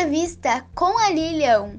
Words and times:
entrevista 0.00 0.66
com 0.74 0.96
a 0.98 1.10
Lilian. 1.10 1.78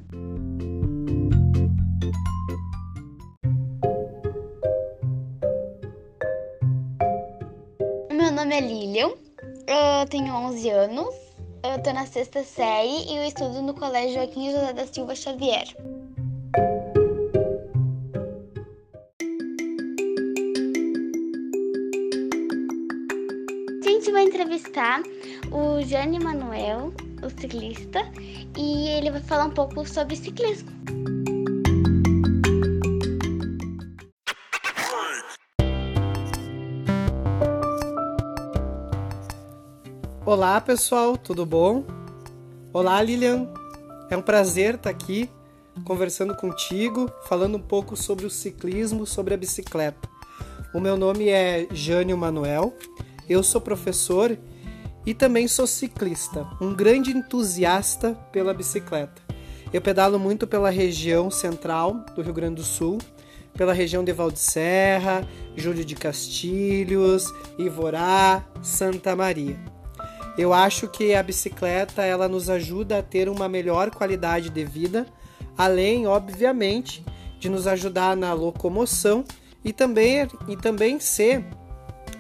Meu 8.11 8.31
nome 8.31 8.55
é 8.55 8.61
Lilian, 8.61 9.09
eu 9.65 10.07
tenho 10.07 10.35
11 10.35 10.69
anos, 10.69 11.15
eu 11.63 11.81
tô 11.81 11.91
na 11.93 12.05
sexta 12.05 12.43
série 12.43 13.11
e 13.11 13.17
eu 13.17 13.23
estudo 13.23 13.59
no 13.59 13.73
Colégio 13.73 14.13
Joaquim 14.13 14.51
José 14.51 14.71
da 14.71 14.85
Silva 14.85 15.15
Xavier. 15.15 15.75
A 23.83 23.89
gente 23.89 24.11
vai 24.11 24.25
entrevistar 24.25 25.01
o 25.51 25.81
Jane 25.81 26.19
Manuel, 26.19 26.93
o 27.23 27.29
ciclista, 27.29 27.99
e 28.57 28.87
ele 28.89 29.11
vai 29.11 29.21
falar 29.21 29.45
um 29.45 29.51
pouco 29.51 29.87
sobre 29.87 30.15
ciclismo. 30.15 30.71
Olá 40.25 40.61
pessoal, 40.61 41.17
tudo 41.17 41.45
bom? 41.45 41.83
Olá 42.71 43.01
Lilian, 43.01 43.47
é 44.09 44.15
um 44.15 44.21
prazer 44.21 44.75
estar 44.75 44.89
aqui 44.89 45.29
conversando 45.83 46.35
contigo, 46.35 47.11
falando 47.27 47.55
um 47.57 47.61
pouco 47.61 47.97
sobre 47.97 48.25
o 48.25 48.29
ciclismo, 48.29 49.05
sobre 49.05 49.33
a 49.33 49.37
bicicleta. 49.37 50.09
O 50.73 50.79
meu 50.79 50.95
nome 50.95 51.27
é 51.29 51.67
Jânio 51.71 52.17
Manuel, 52.17 52.73
eu 53.27 53.43
sou 53.43 53.59
professor 53.59 54.37
e 55.05 55.13
também 55.13 55.47
sou 55.47 55.65
ciclista, 55.65 56.47
um 56.59 56.73
grande 56.73 57.11
entusiasta 57.11 58.13
pela 58.31 58.53
bicicleta. 58.53 59.21
Eu 59.73 59.81
pedalo 59.81 60.19
muito 60.19 60.45
pela 60.45 60.69
região 60.69 61.31
central 61.31 62.03
do 62.15 62.21
Rio 62.21 62.33
Grande 62.33 62.55
do 62.55 62.63
Sul, 62.63 62.99
pela 63.53 63.73
região 63.73 64.03
de 64.03 64.11
Valdeserra, 64.11 65.27
Júlio 65.55 65.83
de 65.83 65.95
Castilhos, 65.95 67.33
Ivorá, 67.57 68.45
Santa 68.61 69.15
Maria. 69.15 69.59
Eu 70.37 70.53
acho 70.53 70.87
que 70.87 71.13
a 71.13 71.23
bicicleta 71.23 72.03
ela 72.03 72.27
nos 72.27 72.49
ajuda 72.49 72.99
a 72.99 73.03
ter 73.03 73.27
uma 73.27 73.49
melhor 73.49 73.91
qualidade 73.91 74.49
de 74.49 74.63
vida, 74.63 75.05
além, 75.57 76.07
obviamente, 76.07 77.03
de 77.39 77.49
nos 77.49 77.67
ajudar 77.67 78.15
na 78.15 78.33
locomoção 78.33 79.25
e 79.63 79.73
também, 79.73 80.27
e 80.47 80.55
também 80.55 80.99
ser 80.99 81.45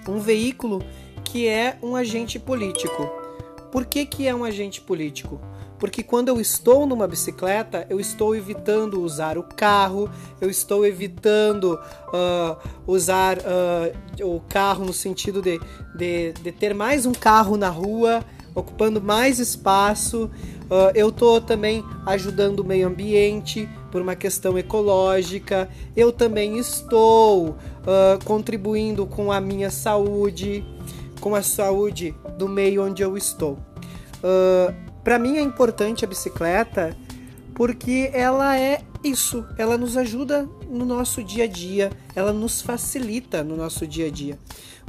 um 0.07 0.19
veículo 0.19 0.83
que 1.31 1.47
é 1.47 1.77
um 1.81 1.95
agente 1.95 2.37
político. 2.37 3.09
Por 3.71 3.85
que, 3.85 4.05
que 4.05 4.27
é 4.27 4.35
um 4.35 4.43
agente 4.43 4.81
político? 4.81 5.39
Porque 5.79 6.03
quando 6.03 6.27
eu 6.27 6.41
estou 6.41 6.85
numa 6.85 7.07
bicicleta, 7.07 7.87
eu 7.89 8.01
estou 8.01 8.35
evitando 8.35 9.01
usar 9.01 9.37
o 9.37 9.43
carro, 9.43 10.09
eu 10.41 10.49
estou 10.49 10.85
evitando 10.85 11.79
uh, 12.09 12.69
usar 12.85 13.37
uh, 13.37 14.27
o 14.27 14.41
carro 14.41 14.83
no 14.83 14.91
sentido 14.91 15.41
de, 15.41 15.57
de, 15.95 16.33
de, 16.33 16.51
ter 16.51 16.75
mais 16.75 17.05
um 17.05 17.13
carro 17.13 17.55
na 17.55 17.69
rua, 17.69 18.25
ocupando 18.53 19.01
mais 19.01 19.39
espaço. 19.39 20.29
Uh, 20.65 20.91
eu 20.93 21.07
estou 21.07 21.39
também 21.39 21.81
ajudando 22.05 22.59
o 22.59 22.65
meio 22.65 22.89
ambiente 22.89 23.69
por 23.89 24.01
uma 24.01 24.17
questão 24.17 24.57
ecológica. 24.57 25.69
Eu 25.95 26.11
também 26.11 26.57
estou 26.57 27.55
contribuindo 28.25 29.07
com 29.07 29.31
a 29.31 29.41
minha 29.41 29.71
saúde, 29.71 30.63
com 31.21 31.35
a 31.35 31.43
saúde 31.43 32.13
do 32.37 32.49
meio 32.49 32.83
onde 32.83 33.01
eu 33.01 33.15
estou. 33.15 33.53
Uh, 33.53 34.73
para 35.03 35.17
mim 35.17 35.37
é 35.37 35.41
importante 35.41 36.03
a 36.03 36.07
bicicleta 36.07 36.97
porque 37.53 38.09
ela 38.13 38.57
é 38.57 38.81
isso, 39.03 39.45
ela 39.57 39.77
nos 39.77 39.97
ajuda 39.97 40.47
no 40.67 40.85
nosso 40.85 41.23
dia 41.23 41.45
a 41.45 41.47
dia, 41.47 41.91
ela 42.15 42.33
nos 42.33 42.61
facilita 42.61 43.43
no 43.43 43.55
nosso 43.55 43.85
dia 43.87 44.07
a 44.07 44.09
dia. 44.11 44.37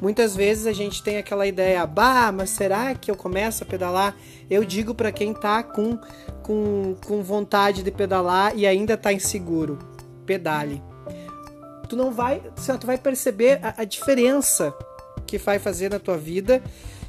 Muitas 0.00 0.34
vezes 0.34 0.66
a 0.66 0.72
gente 0.72 1.02
tem 1.02 1.16
aquela 1.16 1.46
ideia, 1.46 1.86
bah, 1.86 2.32
mas 2.32 2.50
será 2.50 2.94
que 2.94 3.10
eu 3.10 3.16
começo 3.16 3.62
a 3.62 3.66
pedalar? 3.66 4.16
Eu 4.50 4.64
digo 4.64 4.94
para 4.94 5.12
quem 5.12 5.32
tá 5.32 5.62
com, 5.62 5.98
com, 6.42 6.96
com 7.06 7.22
vontade 7.22 7.82
de 7.82 7.90
pedalar 7.90 8.56
e 8.56 8.66
ainda 8.66 8.96
tá 8.96 9.12
inseguro, 9.12 9.78
pedale. 10.26 10.82
Tu 11.88 11.96
não 11.96 12.10
vai, 12.10 12.42
tu 12.80 12.86
vai 12.86 12.98
perceber 12.98 13.60
a, 13.62 13.82
a 13.82 13.84
diferença 13.84 14.74
que 15.38 15.38
vai 15.38 15.58
fazer 15.58 15.90
na 15.90 15.98
tua 15.98 16.18
vida 16.18 16.62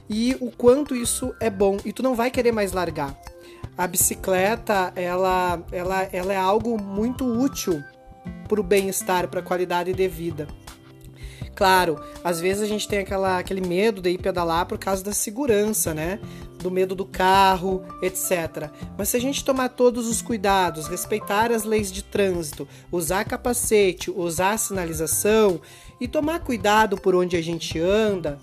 e 0.10 0.38
o 0.40 0.50
quanto 0.50 0.96
isso 0.96 1.36
é 1.42 1.50
bom 1.50 1.78
e 1.84 1.92
tu 1.92 2.02
não 2.02 2.16
vai 2.16 2.32
querer 2.32 2.54
mais 2.54 2.72
largar. 2.72 3.20
A 3.78 3.86
bicicleta, 3.86 4.94
ela, 4.96 5.62
ela, 5.72 6.08
ela 6.12 6.34
é 6.34 6.38
algo 6.38 6.82
muito 6.82 7.26
útil 7.26 7.84
para 8.48 8.62
o 8.62 8.64
bem-estar, 8.64 9.28
para 9.28 9.42
a 9.42 9.44
qualidade 9.44 9.92
de 9.92 10.08
vida. 10.08 10.48
Claro, 11.54 12.00
às 12.24 12.40
vezes 12.40 12.64
a 12.64 12.66
gente 12.66 12.88
tem 12.88 13.00
aquela, 13.00 13.40
aquele 13.40 13.62
medo 13.62 14.02
de 14.02 14.12
ir 14.12 14.18
pedalar 14.20 14.66
por 14.68 14.78
causa 14.78 15.04
da 15.04 15.12
segurança, 15.12 15.94
né? 15.94 16.20
Do 16.64 16.72
medo 16.72 16.96
do 16.96 17.06
carro, 17.06 17.84
etc. 18.02 18.72
Mas 18.98 19.10
se 19.10 19.18
a 19.18 19.20
gente 19.20 19.44
tomar 19.44 19.70
todos 19.70 20.08
os 20.08 20.22
cuidados, 20.22 20.88
respeitar 20.88 21.52
as 21.52 21.64
leis 21.64 21.92
de 21.92 22.02
trânsito, 22.02 22.68
usar 22.92 23.26
capacete, 23.26 24.10
usar 24.10 24.58
sinalização 24.58 25.60
e 26.00 26.08
tomar 26.08 26.40
cuidado 26.40 26.96
por 26.98 27.14
onde 27.14 27.36
a 27.36 27.42
gente 27.44 27.78
anda, 27.80 28.40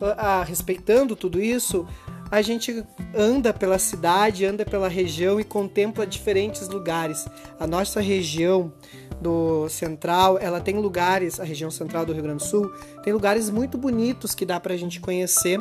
a, 0.00 0.44
respeitando 0.44 1.16
tudo 1.16 1.40
isso, 1.40 1.86
a 2.30 2.42
gente 2.42 2.84
anda 3.14 3.52
pela 3.52 3.78
cidade, 3.78 4.44
anda 4.44 4.64
pela 4.64 4.88
região 4.88 5.40
e 5.40 5.44
contempla 5.44 6.06
diferentes 6.06 6.68
lugares. 6.68 7.26
A 7.58 7.66
nossa 7.66 8.00
região 8.00 8.72
do 9.20 9.68
central, 9.68 10.38
ela 10.38 10.60
tem 10.60 10.78
lugares, 10.78 11.40
a 11.40 11.44
região 11.44 11.70
central 11.70 12.04
do 12.04 12.12
Rio 12.12 12.22
Grande 12.22 12.44
do 12.44 12.48
Sul, 12.48 12.70
tem 13.02 13.12
lugares 13.12 13.50
muito 13.50 13.78
bonitos 13.78 14.34
que 14.34 14.44
dá 14.44 14.60
para 14.60 14.74
a 14.74 14.76
gente 14.76 15.00
conhecer 15.00 15.58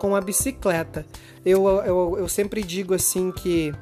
com 0.00 0.16
a 0.16 0.20
bicicleta. 0.20 1.06
Eu, 1.44 1.66
eu, 1.66 2.16
eu 2.18 2.28
sempre 2.28 2.62
digo 2.62 2.94
assim 2.94 3.30
que 3.30 3.72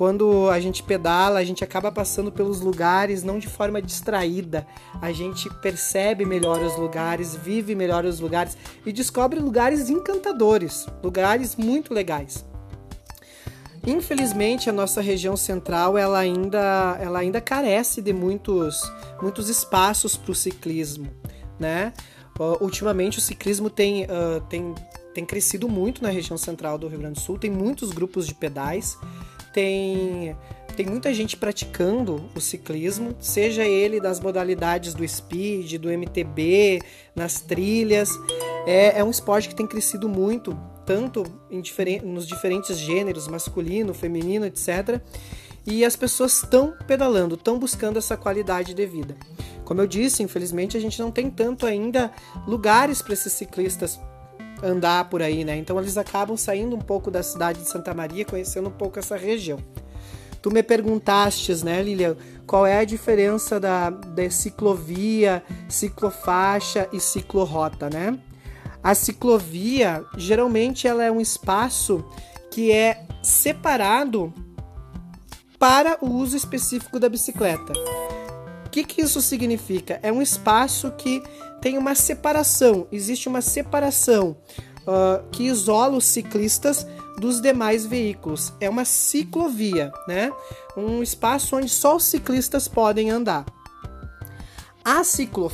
quando 0.00 0.48
a 0.48 0.58
gente 0.58 0.82
pedala, 0.82 1.38
a 1.38 1.44
gente 1.44 1.62
acaba 1.62 1.92
passando 1.92 2.32
pelos 2.32 2.62
lugares 2.62 3.22
não 3.22 3.38
de 3.38 3.48
forma 3.48 3.82
distraída. 3.82 4.66
A 5.02 5.12
gente 5.12 5.52
percebe 5.56 6.24
melhor 6.24 6.58
os 6.62 6.74
lugares, 6.78 7.34
vive 7.34 7.74
melhor 7.74 8.06
os 8.06 8.18
lugares 8.18 8.56
e 8.86 8.92
descobre 8.92 9.38
lugares 9.38 9.90
encantadores, 9.90 10.86
lugares 11.02 11.54
muito 11.54 11.92
legais. 11.92 12.49
Infelizmente, 13.86 14.68
a 14.68 14.72
nossa 14.72 15.00
região 15.00 15.36
central 15.36 15.96
ela 15.96 16.18
ainda, 16.18 16.98
ela 17.00 17.18
ainda 17.18 17.40
carece 17.40 18.02
de 18.02 18.12
muitos, 18.12 18.80
muitos 19.22 19.48
espaços 19.48 20.16
para 20.16 20.32
o 20.32 20.34
ciclismo, 20.34 21.10
né? 21.58 21.92
Uh, 22.38 22.62
ultimamente 22.62 23.18
o 23.18 23.20
ciclismo 23.20 23.68
tem, 23.68 24.04
uh, 24.04 24.40
tem, 24.48 24.74
tem 25.12 25.26
crescido 25.26 25.68
muito 25.68 26.02
na 26.02 26.08
região 26.08 26.38
central 26.38 26.78
do 26.78 26.88
Rio 26.88 26.98
Grande 26.98 27.14
do 27.14 27.20
Sul, 27.20 27.38
tem 27.38 27.50
muitos 27.50 27.90
grupos 27.90 28.26
de 28.26 28.34
pedais 28.34 28.96
tem 29.52 30.36
tem 30.76 30.86
muita 30.86 31.12
gente 31.12 31.36
praticando 31.36 32.24
o 32.34 32.40
ciclismo, 32.40 33.14
seja 33.20 33.64
ele 33.66 34.00
das 34.00 34.18
modalidades 34.18 34.94
do 34.94 35.06
speed, 35.06 35.74
do 35.74 35.90
MTB, 35.90 36.80
nas 37.14 37.40
trilhas. 37.40 38.08
É, 38.66 39.00
é 39.00 39.04
um 39.04 39.10
esporte 39.10 39.48
que 39.48 39.54
tem 39.54 39.66
crescido 39.66 40.08
muito, 40.08 40.58
tanto 40.90 41.22
nos 42.02 42.26
diferentes 42.26 42.76
gêneros, 42.76 43.28
masculino, 43.28 43.94
feminino, 43.94 44.44
etc. 44.44 45.00
E 45.64 45.84
as 45.84 45.94
pessoas 45.94 46.42
estão 46.42 46.74
pedalando, 46.84 47.36
estão 47.36 47.60
buscando 47.60 47.96
essa 47.96 48.16
qualidade 48.16 48.74
de 48.74 48.86
vida. 48.86 49.16
Como 49.64 49.80
eu 49.80 49.86
disse, 49.86 50.24
infelizmente 50.24 50.76
a 50.76 50.80
gente 50.80 51.00
não 51.00 51.12
tem 51.12 51.30
tanto 51.30 51.64
ainda 51.64 52.10
lugares 52.44 53.00
para 53.00 53.12
esses 53.12 53.32
ciclistas 53.32 54.00
andar 54.64 55.08
por 55.08 55.22
aí, 55.22 55.44
né? 55.44 55.56
Então 55.56 55.78
eles 55.78 55.96
acabam 55.96 56.36
saindo 56.36 56.74
um 56.74 56.80
pouco 56.80 57.08
da 57.08 57.22
cidade 57.22 57.60
de 57.60 57.68
Santa 57.68 57.94
Maria, 57.94 58.24
conhecendo 58.24 58.68
um 58.68 58.72
pouco 58.72 58.98
essa 58.98 59.16
região. 59.16 59.60
Tu 60.42 60.50
me 60.50 60.60
perguntastes, 60.60 61.62
né, 61.62 61.80
Lilian, 61.84 62.16
qual 62.48 62.66
é 62.66 62.78
a 62.78 62.84
diferença 62.84 63.60
da, 63.60 63.90
da 63.90 64.28
ciclovia, 64.28 65.40
ciclofaixa 65.68 66.88
e 66.92 66.98
ciclorrota, 66.98 67.88
né? 67.88 68.18
A 68.82 68.94
ciclovia, 68.94 70.04
geralmente, 70.16 70.88
ela 70.88 71.04
é 71.04 71.10
um 71.10 71.20
espaço 71.20 72.04
que 72.50 72.72
é 72.72 73.06
separado 73.22 74.32
para 75.58 75.98
o 76.00 76.08
uso 76.08 76.36
específico 76.36 76.98
da 76.98 77.08
bicicleta. 77.08 77.72
O 78.66 78.70
que, 78.70 78.82
que 78.84 79.02
isso 79.02 79.20
significa? 79.20 80.00
É 80.02 80.10
um 80.10 80.22
espaço 80.22 80.90
que 80.92 81.22
tem 81.60 81.76
uma 81.76 81.94
separação, 81.94 82.86
existe 82.90 83.28
uma 83.28 83.42
separação 83.42 84.36
uh, 84.86 85.28
que 85.30 85.44
isola 85.44 85.96
os 85.96 86.06
ciclistas 86.06 86.86
dos 87.18 87.40
demais 87.42 87.84
veículos. 87.84 88.52
É 88.60 88.70
uma 88.70 88.84
ciclovia, 88.86 89.92
né? 90.08 90.32
Um 90.74 91.02
espaço 91.02 91.56
onde 91.56 91.68
só 91.68 91.96
os 91.96 92.04
ciclistas 92.04 92.66
podem 92.66 93.10
andar. 93.10 93.44
A 94.82 95.04
ciclo, 95.04 95.50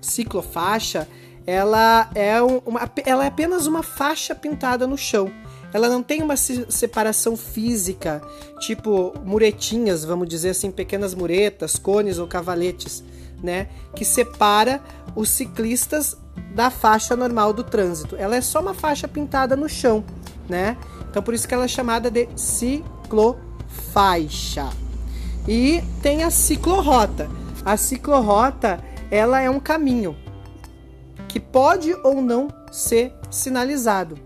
ciclofaixa, 0.00 1.08
ela 1.46 2.10
é, 2.14 2.42
uma, 2.42 2.90
ela 3.04 3.24
é 3.24 3.28
apenas 3.28 3.66
uma 3.66 3.82
faixa 3.82 4.34
pintada 4.34 4.86
no 4.86 4.98
chão. 4.98 5.30
ela 5.72 5.88
não 5.88 6.02
tem 6.02 6.22
uma 6.22 6.36
separação 6.36 7.36
física, 7.36 8.22
tipo 8.60 9.12
muretinhas, 9.24 10.04
vamos 10.04 10.28
dizer 10.28 10.50
assim, 10.50 10.70
pequenas 10.70 11.14
muretas, 11.14 11.78
cones 11.78 12.18
ou 12.18 12.26
cavaletes, 12.26 13.04
né, 13.42 13.68
que 13.94 14.04
separa 14.04 14.82
os 15.14 15.28
ciclistas 15.28 16.16
da 16.54 16.70
faixa 16.70 17.14
normal 17.14 17.52
do 17.52 17.62
trânsito. 17.62 18.16
Ela 18.16 18.36
é 18.36 18.40
só 18.40 18.60
uma 18.60 18.74
faixa 18.74 19.06
pintada 19.06 19.54
no 19.54 19.68
chão, 19.68 20.02
né? 20.48 20.76
Então 21.10 21.22
por 21.22 21.34
isso 21.34 21.46
que 21.46 21.52
ela 21.54 21.64
é 21.64 21.68
chamada 21.68 22.10
de 22.10 22.26
ciclofaixa. 22.34 23.36
E 25.46 25.84
tem 26.02 26.24
a 26.24 26.30
ciclorrota. 26.30 27.28
A 27.64 27.76
ciclorrota, 27.76 28.82
ela 29.10 29.40
é 29.40 29.50
um 29.50 29.60
caminho 29.60 30.16
que 31.28 31.40
pode 31.40 31.94
ou 32.02 32.20
não 32.22 32.48
ser 32.70 33.12
sinalizado. 33.30 34.18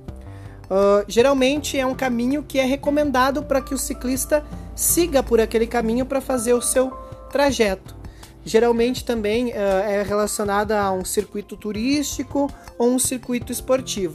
Uh, 0.70 1.05
geralmente 1.08 1.76
é 1.79 1.85
um 1.85 1.94
caminho 1.94 2.44
que 2.44 2.58
é 2.58 2.64
recomendado 2.64 3.43
para 3.43 3.61
que 3.61 3.75
o 3.75 3.79
ciclista 3.79 4.44
siga 4.75 5.23
por 5.23 5.41
aquele 5.41 5.67
caminho 5.67 6.06
para 6.06 6.20
fazer 6.20 6.55
o 6.55 6.62
seu 6.62 6.91
trajeto. 7.31 7.97
Geralmente 8.44 9.05
também 9.05 9.49
uh, 9.49 9.55
é 9.55 10.02
relacionada 10.02 10.81
a 10.81 10.93
um 10.93 11.05
circuito 11.05 11.56
turístico 11.56 12.49
ou 12.79 12.88
um 12.88 12.99
circuito 12.99 13.50
esportivo. 13.50 14.14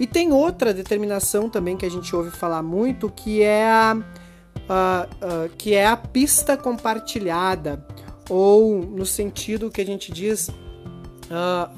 E 0.00 0.06
tem 0.06 0.32
outra 0.32 0.72
determinação 0.72 1.48
também 1.48 1.76
que 1.76 1.86
a 1.86 1.90
gente 1.90 2.14
ouve 2.16 2.30
falar 2.30 2.62
muito, 2.62 3.10
que 3.10 3.42
é 3.42 3.70
a, 3.70 3.96
uh, 3.96 5.48
que 5.56 5.74
é 5.74 5.86
a 5.86 5.96
pista 5.96 6.56
compartilhada, 6.56 7.86
ou 8.28 8.80
no 8.80 9.04
sentido 9.04 9.70
que 9.70 9.80
a 9.80 9.86
gente 9.86 10.10
diz 10.10 10.50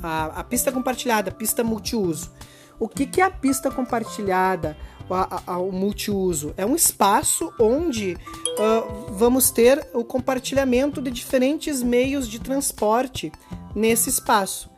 a, 0.03 0.41
a 0.41 0.45
pista 0.45 0.73
compartilhada, 0.73 1.31
pista 1.31 1.63
multiuso. 1.63 2.31
O 2.79 2.89
que, 2.89 3.07
que 3.07 3.21
é 3.21 3.25
a 3.25 3.31
pista 3.31 3.71
compartilhada, 3.71 4.77
o 5.47 5.71
multiuso? 5.71 6.53
É 6.57 6.67
um 6.67 6.75
espaço 6.75 7.53
onde 7.59 8.15
uh, 8.15 9.13
vamos 9.13 9.51
ter 9.51 9.89
o 9.95 10.05
compartilhamento 10.05 11.01
de 11.01 11.11
diferentes 11.11 11.83
meios 11.83 12.29
de 12.29 12.41
transporte 12.41 13.31
nesse 13.75 14.11
espaço. 14.11 14.69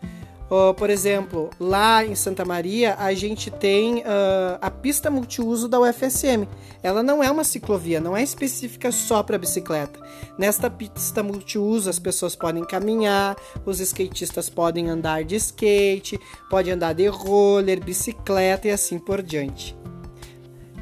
Uh, 0.49 0.73
por 0.75 0.91
exemplo, 0.91 1.51
lá 1.59 2.05
em 2.05 2.15
Santa 2.15 2.45
Maria, 2.45 2.95
a 2.99 3.13
gente 3.15 3.51
tem 3.51 3.99
uh, 3.99 4.59
a 4.61 4.71
pista 4.71 5.11
multiuso 5.11 5.69
da 5.69 5.81
UFSM. 5.81 6.47
Ela 6.83 7.03
não 7.03 7.23
é 7.23 7.29
uma 7.29 7.43
ciclovia, 7.43 8.01
não 8.01 8.17
é 8.17 8.23
específica 8.23 8.93
só 8.93 9.25
para 9.25 9.39
bicicleta. 9.39 9.99
Nesta 10.39 10.71
pista 10.71 11.21
multiuso, 11.21 11.91
as 11.91 11.99
pessoas 11.99 12.37
podem 12.37 12.65
caminhar, 12.65 13.37
os 13.65 13.81
skatistas 13.81 14.49
podem 14.49 14.89
andar 14.89 15.25
de 15.25 15.35
skate, 15.35 16.19
podem 16.49 16.75
andar 16.75 16.93
de 16.93 17.09
roller, 17.09 17.83
bicicleta 17.83 18.69
e 18.69 18.71
assim 18.71 19.01
por 19.01 19.23
diante. 19.23 19.77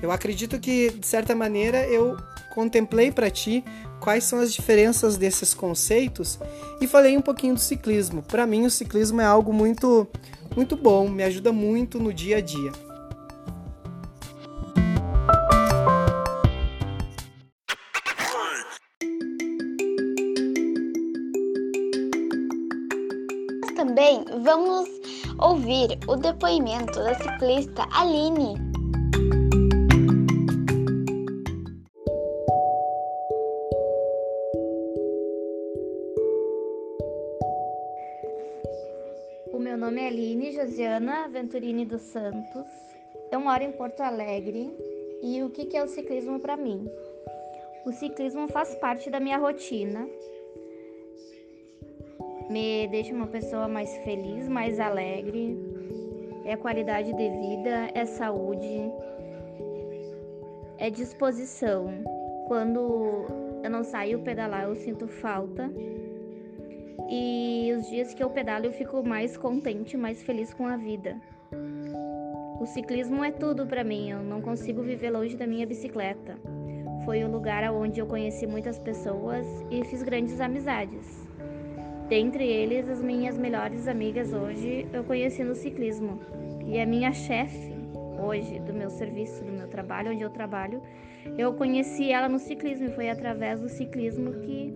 Eu 0.02 0.10
acredito 0.12 0.60
que, 0.60 0.90
de 0.90 1.06
certa 1.06 1.34
maneira, 1.34 1.86
eu 1.86 2.18
contemplei 2.54 3.10
para 3.10 3.30
ti 3.30 3.64
quais 4.04 4.24
são 4.24 4.38
as 4.38 4.52
diferenças 4.52 5.16
desses 5.16 5.54
conceitos 5.54 6.38
e 6.78 6.86
falei 6.86 7.16
um 7.16 7.22
pouquinho 7.22 7.54
do 7.54 7.60
ciclismo. 7.60 8.22
Para 8.22 8.46
mim, 8.46 8.66
o 8.66 8.70
ciclismo 8.70 9.18
é 9.22 9.24
algo 9.24 9.50
muito, 9.50 10.06
muito 10.54 10.76
bom, 10.76 11.08
me 11.08 11.24
ajuda 11.24 11.50
muito 11.50 11.98
no 11.98 12.12
dia 12.12 12.36
a 12.36 12.40
dia. 12.42 12.70
Também 23.74 24.22
vamos 24.44 24.86
ouvir 25.38 25.98
o 26.06 26.16
depoimento 26.16 26.92
da 26.92 27.14
ciclista 27.14 27.88
Aline. 27.90 28.73
Venturini 41.34 41.84
dos 41.84 42.02
Santos. 42.02 42.64
Eu 43.32 43.40
moro 43.40 43.60
em 43.60 43.72
Porto 43.72 44.00
Alegre 44.02 44.72
e 45.20 45.42
o 45.42 45.50
que 45.50 45.76
é 45.76 45.82
o 45.82 45.88
ciclismo 45.88 46.38
para 46.38 46.56
mim? 46.56 46.88
O 47.84 47.90
ciclismo 47.90 48.46
faz 48.46 48.72
parte 48.76 49.10
da 49.10 49.18
minha 49.18 49.36
rotina, 49.36 50.08
me 52.48 52.86
deixa 52.86 53.12
uma 53.12 53.26
pessoa 53.26 53.66
mais 53.66 53.96
feliz, 54.04 54.48
mais 54.48 54.78
alegre, 54.78 55.58
é 56.44 56.56
qualidade 56.56 57.12
de 57.12 57.28
vida, 57.28 57.90
é 57.94 58.06
saúde, 58.06 58.92
é 60.78 60.88
disposição. 60.88 61.88
Quando 62.46 63.26
eu 63.64 63.70
não 63.70 63.82
saio 63.82 64.20
pedalar, 64.20 64.68
eu 64.68 64.76
sinto 64.76 65.08
falta 65.08 65.68
e 67.08 67.72
os 67.76 67.88
dias 67.88 68.14
que 68.14 68.22
eu 68.22 68.30
pedalo 68.30 68.66
eu 68.66 68.72
fico 68.72 69.02
mais 69.02 69.36
contente, 69.36 69.96
mais 69.96 70.22
feliz 70.22 70.52
com 70.52 70.66
a 70.66 70.76
vida. 70.76 71.20
O 72.60 72.66
ciclismo 72.66 73.22
é 73.22 73.30
tudo 73.30 73.66
para 73.66 73.84
mim, 73.84 74.10
eu 74.10 74.22
não 74.22 74.40
consigo 74.40 74.82
viver 74.82 75.10
longe 75.10 75.36
da 75.36 75.46
minha 75.46 75.66
bicicleta. 75.66 76.38
Foi 77.04 77.22
o 77.22 77.30
lugar 77.30 77.70
onde 77.72 78.00
eu 78.00 78.06
conheci 78.06 78.46
muitas 78.46 78.78
pessoas 78.78 79.46
e 79.70 79.84
fiz 79.84 80.02
grandes 80.02 80.40
amizades. 80.40 81.24
Dentre 82.08 82.46
eles, 82.46 82.88
as 82.88 83.02
minhas 83.02 83.36
melhores 83.36 83.88
amigas 83.88 84.32
hoje 84.32 84.86
eu 84.92 85.04
conheci 85.04 85.42
no 85.42 85.54
ciclismo. 85.54 86.20
E 86.66 86.80
a 86.80 86.86
minha 86.86 87.12
chefe 87.12 87.74
hoje 88.22 88.58
do 88.60 88.72
meu 88.72 88.88
serviço, 88.90 89.42
do 89.44 89.52
meu 89.52 89.68
trabalho, 89.68 90.12
onde 90.12 90.22
eu 90.22 90.30
trabalho, 90.30 90.82
eu 91.36 91.52
conheci 91.54 92.10
ela 92.10 92.28
no 92.28 92.38
ciclismo. 92.38 92.86
E 92.86 92.90
foi 92.90 93.10
através 93.10 93.60
do 93.60 93.68
ciclismo 93.68 94.32
que 94.40 94.74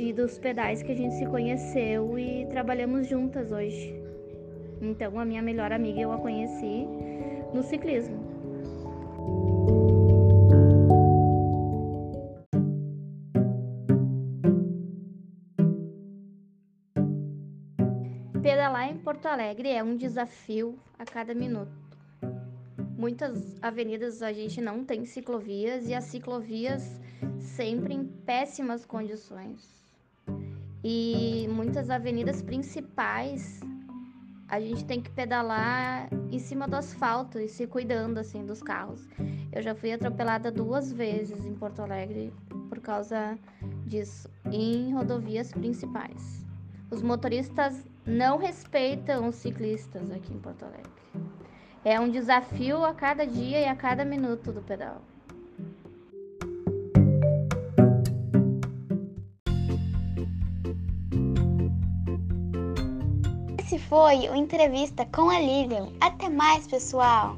e 0.00 0.14
dos 0.14 0.38
pedais 0.38 0.82
que 0.82 0.92
a 0.92 0.94
gente 0.94 1.14
se 1.16 1.26
conheceu 1.26 2.18
e 2.18 2.46
trabalhamos 2.46 3.06
juntas 3.06 3.52
hoje. 3.52 3.94
Então, 4.80 5.20
a 5.20 5.26
minha 5.26 5.42
melhor 5.42 5.72
amiga 5.72 6.00
eu 6.00 6.10
a 6.10 6.16
conheci 6.16 6.86
no 7.52 7.62
ciclismo. 7.62 8.18
Pedalar 18.42 18.90
em 18.90 18.96
Porto 18.96 19.26
Alegre 19.26 19.68
é 19.68 19.84
um 19.84 19.96
desafio 19.96 20.78
a 20.98 21.04
cada 21.04 21.34
minuto. 21.34 21.78
Muitas 22.96 23.62
avenidas 23.62 24.22
a 24.22 24.32
gente 24.32 24.62
não 24.62 24.82
tem 24.82 25.04
ciclovias 25.04 25.86
e 25.86 25.94
as 25.94 26.04
ciclovias 26.04 26.98
sempre 27.38 27.92
em 27.92 28.06
péssimas 28.06 28.86
condições. 28.86 29.79
E 30.82 31.46
muitas 31.50 31.90
avenidas 31.90 32.40
principais 32.42 33.60
a 34.48 34.58
gente 34.60 34.84
tem 34.84 35.00
que 35.00 35.10
pedalar 35.10 36.08
em 36.30 36.38
cima 36.38 36.66
do 36.66 36.74
asfalto 36.74 37.38
e 37.38 37.48
se 37.48 37.66
cuidando 37.66 38.18
assim 38.18 38.44
dos 38.44 38.62
carros. 38.62 39.06
Eu 39.52 39.62
já 39.62 39.74
fui 39.74 39.92
atropelada 39.92 40.50
duas 40.50 40.92
vezes 40.92 41.44
em 41.44 41.54
Porto 41.54 41.80
Alegre 41.80 42.32
por 42.68 42.80
causa 42.80 43.38
disso, 43.86 44.28
em 44.50 44.92
rodovias 44.92 45.52
principais. 45.52 46.44
Os 46.90 47.02
motoristas 47.02 47.84
não 48.04 48.38
respeitam 48.38 49.28
os 49.28 49.36
ciclistas 49.36 50.10
aqui 50.10 50.32
em 50.32 50.38
Porto 50.38 50.64
Alegre. 50.64 50.90
É 51.84 52.00
um 52.00 52.10
desafio 52.10 52.84
a 52.84 52.92
cada 52.92 53.24
dia 53.24 53.60
e 53.60 53.66
a 53.66 53.76
cada 53.76 54.04
minuto 54.04 54.52
do 54.52 54.60
pedal. 54.62 55.00
Foi 63.88 64.28
o 64.28 64.34
Entrevista 64.34 65.06
com 65.06 65.30
a 65.30 65.38
Lilian. 65.38 65.88
Até 66.00 66.28
mais, 66.28 66.66
pessoal! 66.66 67.36